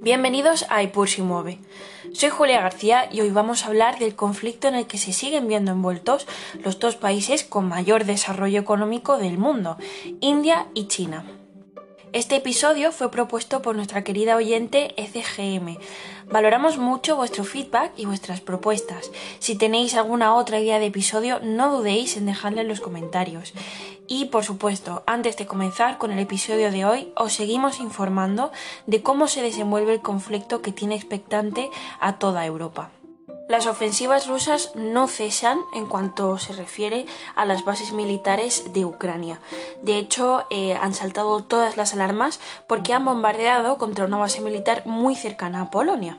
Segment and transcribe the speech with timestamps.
[0.00, 1.58] Bienvenidos a Ipur si mueve.
[2.12, 5.48] Soy Julia García y hoy vamos a hablar del conflicto en el que se siguen
[5.48, 6.28] viendo envueltos
[6.62, 9.76] los dos países con mayor desarrollo económico del mundo,
[10.20, 11.24] India y China.
[12.12, 15.78] Este episodio fue propuesto por nuestra querida oyente ECGM.
[16.30, 19.10] Valoramos mucho vuestro feedback y vuestras propuestas.
[19.38, 23.54] Si tenéis alguna otra idea de episodio, no dudéis en dejarla en los comentarios.
[24.06, 28.52] Y por supuesto, antes de comenzar con el episodio de hoy, os seguimos informando
[28.86, 32.90] de cómo se desenvuelve el conflicto que tiene expectante a toda Europa.
[33.48, 39.40] Las ofensivas rusas no cesan en cuanto se refiere a las bases militares de Ucrania.
[39.80, 44.82] De hecho, eh, han saltado todas las alarmas porque han bombardeado contra una base militar
[44.84, 46.18] muy cercana a Polonia.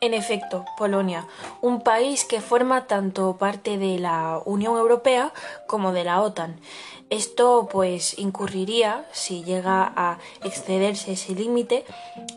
[0.00, 1.26] En efecto, Polonia,
[1.62, 5.32] un país que forma tanto parte de la Unión Europea
[5.66, 6.60] como de la OTAN.
[7.08, 11.84] Esto pues incurriría, si llega a excederse ese límite,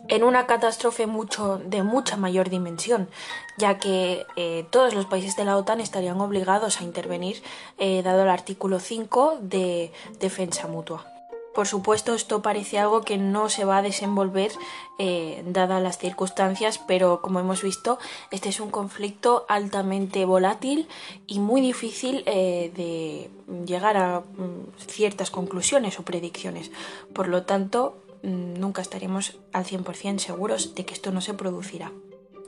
[0.07, 3.09] en una catástrofe mucho, de mucha mayor dimensión,
[3.57, 7.41] ya que eh, todos los países de la OTAN estarían obligados a intervenir,
[7.77, 11.18] eh, dado el artículo 5 de defensa mutua.
[11.59, 14.49] Por supuesto, esto parece algo que no se va a desenvolver
[14.97, 17.99] eh, dadas las circunstancias, pero como hemos visto,
[18.31, 20.87] este es un conflicto altamente volátil
[21.27, 23.29] y muy difícil eh, de
[23.65, 26.71] llegar a mm, ciertas conclusiones o predicciones.
[27.11, 31.91] Por lo tanto, mm, nunca estaremos al 100% seguros de que esto no se producirá.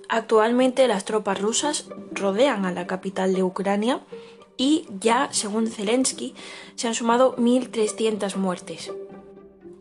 [0.07, 3.99] Actualmente las tropas rusas rodean a la capital de Ucrania
[4.61, 6.35] y ya, según Zelensky,
[6.75, 8.91] se han sumado 1.300 muertes.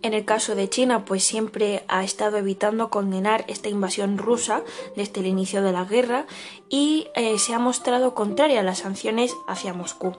[0.00, 4.62] En el caso de China, pues siempre ha estado evitando condenar esta invasión rusa
[4.96, 6.24] desde el inicio de la guerra
[6.70, 10.16] y eh, se ha mostrado contraria a las sanciones hacia Moscú.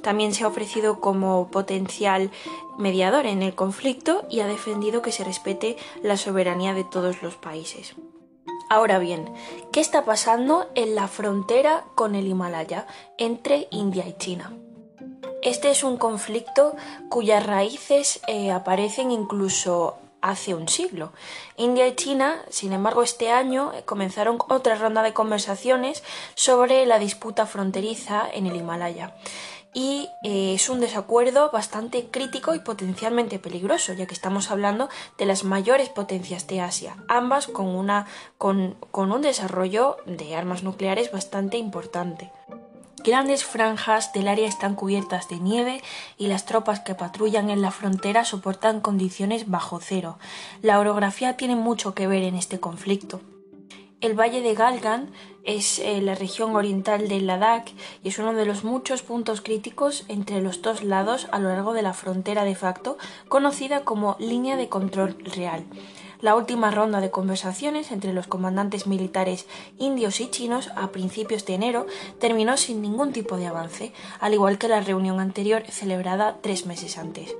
[0.00, 2.30] También se ha ofrecido como potencial
[2.78, 7.34] mediador en el conflicto y ha defendido que se respete la soberanía de todos los
[7.34, 7.96] países.
[8.70, 9.32] Ahora bien,
[9.72, 14.52] ¿qué está pasando en la frontera con el Himalaya entre India y China?
[15.42, 16.76] Este es un conflicto
[17.08, 21.12] cuyas raíces eh, aparecen incluso hace un siglo.
[21.56, 26.02] India y China, sin embargo, este año eh, comenzaron otra ronda de conversaciones
[26.34, 29.14] sobre la disputa fronteriza en el Himalaya
[29.74, 35.26] y eh, es un desacuerdo bastante crítico y potencialmente peligroso, ya que estamos hablando de
[35.26, 38.06] las mayores potencias de Asia, ambas con, una,
[38.38, 42.30] con, con un desarrollo de armas nucleares bastante importante.
[43.04, 45.82] Grandes franjas del área están cubiertas de nieve
[46.16, 50.18] y las tropas que patrullan en la frontera soportan condiciones bajo cero.
[50.62, 53.20] La orografía tiene mucho que ver en este conflicto.
[54.00, 55.10] El valle de Galgan
[55.42, 57.72] es eh, la región oriental del Ladakh
[58.04, 61.72] y es uno de los muchos puntos críticos entre los dos lados a lo largo
[61.72, 62.96] de la frontera de facto,
[63.28, 65.64] conocida como línea de control real.
[66.20, 69.46] La última ronda de conversaciones entre los comandantes militares
[69.78, 71.86] indios y chinos a principios de enero
[72.20, 76.98] terminó sin ningún tipo de avance, al igual que la reunión anterior celebrada tres meses
[76.98, 77.34] antes.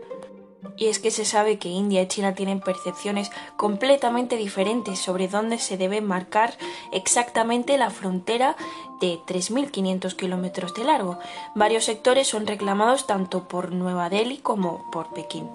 [0.78, 5.58] Y es que se sabe que India y China tienen percepciones completamente diferentes sobre dónde
[5.58, 6.56] se debe marcar
[6.92, 8.56] exactamente la frontera
[9.00, 11.18] de 3.500 kilómetros de largo.
[11.54, 15.48] Varios sectores son reclamados tanto por Nueva Delhi como por Pekín.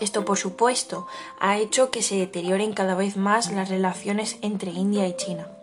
[0.00, 1.06] Esto, por supuesto,
[1.40, 5.55] ha hecho que se deterioren cada vez más las relaciones entre India y China.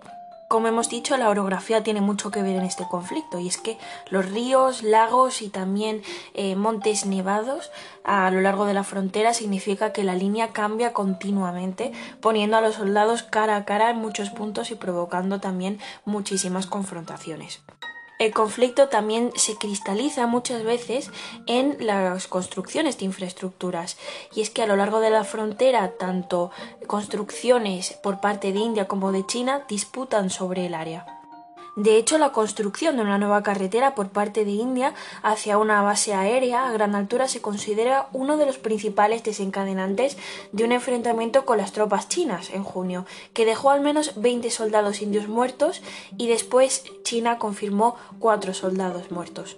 [0.53, 3.80] Como hemos dicho, la orografía tiene mucho que ver en este conflicto y es que
[4.12, 6.03] los ríos, lagos y también
[6.36, 7.72] eh, montes nevados
[8.03, 12.75] a lo largo de la frontera significa que la línea cambia continuamente, poniendo a los
[12.75, 17.63] soldados cara a cara en muchos puntos y provocando también muchísimas confrontaciones.
[18.24, 21.12] El conflicto también se cristaliza muchas veces
[21.46, 23.98] en las construcciones de infraestructuras
[24.34, 26.50] y es que a lo largo de la frontera tanto
[26.88, 31.23] construcciones por parte de India como de China disputan sobre el área.
[31.76, 36.14] De hecho, la construcción de una nueva carretera por parte de India hacia una base
[36.14, 40.18] aérea a gran altura se considera uno de los principales desencadenantes
[40.52, 45.02] de un enfrentamiento con las tropas chinas en junio, que dejó al menos 20 soldados
[45.02, 45.81] indios muertos
[46.16, 49.58] y después China confirmó cuatro soldados muertos.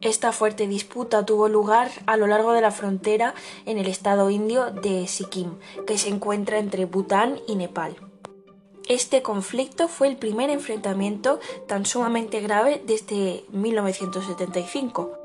[0.00, 3.34] Esta fuerte disputa tuvo lugar a lo largo de la frontera
[3.66, 8.11] en el estado indio de Sikkim, que se encuentra entre Bután y Nepal.
[8.92, 15.18] Este conflicto fue el primer enfrentamiento tan sumamente grave desde 1975.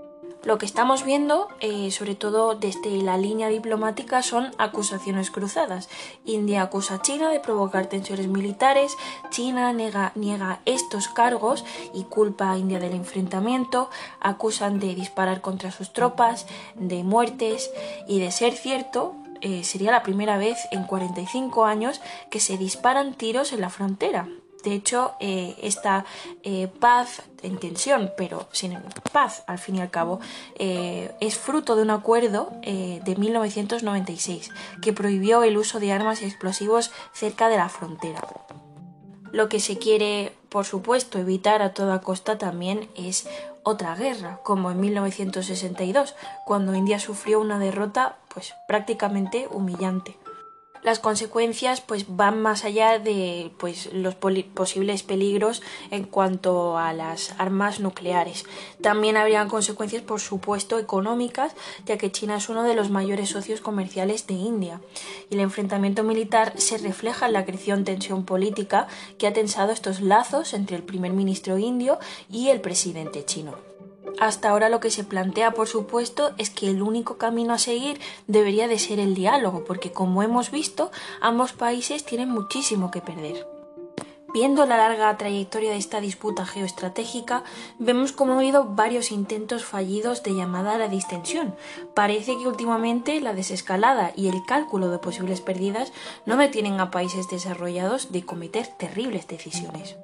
[0.46, 5.90] Lo que estamos viendo, eh, sobre todo desde la línea diplomática, son acusaciones cruzadas.
[6.24, 8.96] India acusa a China de provocar tensiones militares,
[9.32, 13.90] China niega, niega estos cargos y culpa a India del enfrentamiento,
[14.22, 17.70] acusan de disparar contra sus tropas, de muertes
[18.08, 23.14] y de ser cierto, eh, sería la primera vez en 45 años que se disparan
[23.14, 24.28] tiros en la frontera.
[24.64, 26.06] De hecho, eh, esta
[26.44, 28.78] eh, paz en tensión, pero sin
[29.14, 30.20] paz al fin y al cabo,
[30.58, 34.50] es fruto de un acuerdo de 1996
[34.82, 38.22] que prohibió el uso de armas y explosivos cerca de la frontera.
[39.32, 43.28] Lo que se quiere, por supuesto, evitar a toda costa también es
[43.68, 46.16] otra guerra, como en 1962,
[46.46, 50.16] cuando India sufrió una derrota pues prácticamente humillante
[50.88, 55.62] las consecuencias pues van más allá de pues los posibles peligros
[55.92, 58.46] en cuanto a las armas nucleares.
[58.82, 61.54] También habrían consecuencias por supuesto económicas,
[61.86, 64.80] ya que China es uno de los mayores socios comerciales de India
[65.30, 68.88] y el enfrentamiento militar se refleja en la creciente tensión política
[69.18, 72.00] que ha tensado estos lazos entre el primer ministro indio
[72.32, 73.77] y el presidente chino.
[74.20, 78.00] Hasta ahora lo que se plantea, por supuesto, es que el único camino a seguir
[78.28, 83.46] debería de ser el diálogo, porque como hemos visto, ambos países tienen muchísimo que perder.
[84.34, 87.44] Viendo la larga trayectoria de esta disputa geoestratégica,
[87.80, 91.56] vemos como ha habido varios intentos fallidos de llamada a la distensión.
[91.94, 95.94] Parece que últimamente la desescalada y el cálculo de posibles pérdidas
[96.26, 99.96] no detienen a países desarrollados de cometer terribles decisiones.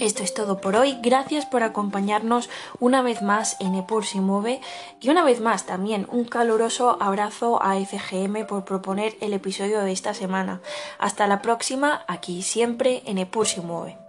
[0.00, 0.96] Esto es todo por hoy.
[1.02, 2.48] Gracias por acompañarnos
[2.78, 4.60] una vez más en Epur si mueve
[5.00, 9.90] y una vez más también un caluroso abrazo a FGM por proponer el episodio de
[9.90, 10.60] esta semana.
[11.00, 14.07] Hasta la próxima, aquí siempre en Epur si mueve.